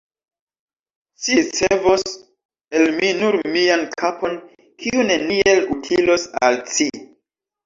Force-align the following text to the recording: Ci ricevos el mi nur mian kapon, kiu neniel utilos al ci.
Ci 1.25 1.35
ricevos 1.39 2.05
el 2.79 2.89
mi 2.95 3.11
nur 3.19 3.37
mian 3.57 3.85
kapon, 4.05 4.35
kiu 4.85 5.05
neniel 5.11 5.63
utilos 5.77 6.27
al 6.51 6.61
ci. 6.73 6.91